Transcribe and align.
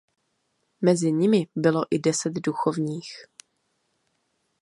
Mezi 0.81 1.11
nimi 1.13 1.47
bylo 1.55 1.83
i 1.91 1.99
deset 1.99 2.33
duchovních. 2.33 3.25